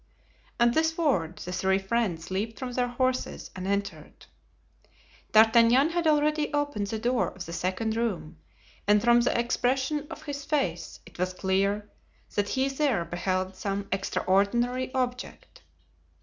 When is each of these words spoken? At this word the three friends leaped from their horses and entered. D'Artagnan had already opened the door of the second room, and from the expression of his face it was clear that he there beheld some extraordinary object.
At 0.59 0.73
this 0.73 0.97
word 0.97 1.37
the 1.37 1.51
three 1.51 1.77
friends 1.77 2.31
leaped 2.31 2.57
from 2.57 2.71
their 2.71 2.87
horses 2.87 3.51
and 3.55 3.67
entered. 3.67 4.25
D'Artagnan 5.31 5.91
had 5.91 6.07
already 6.07 6.51
opened 6.55 6.87
the 6.87 6.97
door 6.97 7.27
of 7.29 7.45
the 7.45 7.53
second 7.53 7.95
room, 7.95 8.39
and 8.87 8.99
from 8.99 9.21
the 9.21 9.39
expression 9.39 10.07
of 10.09 10.23
his 10.23 10.43
face 10.43 10.99
it 11.05 11.19
was 11.19 11.33
clear 11.35 11.87
that 12.33 12.49
he 12.49 12.67
there 12.67 13.05
beheld 13.05 13.55
some 13.55 13.87
extraordinary 13.91 14.91
object. 14.95 15.61